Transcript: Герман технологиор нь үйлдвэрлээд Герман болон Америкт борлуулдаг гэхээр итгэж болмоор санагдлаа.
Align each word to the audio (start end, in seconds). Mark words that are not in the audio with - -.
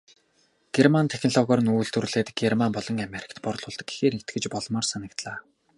Герман 0.75 1.07
технологиор 1.13 1.59
нь 1.63 1.73
үйлдвэрлээд 1.77 2.29
Герман 2.39 2.71
болон 2.77 2.97
Америкт 3.07 3.37
борлуулдаг 3.45 3.87
гэхээр 3.89 4.13
итгэж 4.19 4.43
болмоор 4.53 4.85
санагдлаа. 4.91 5.37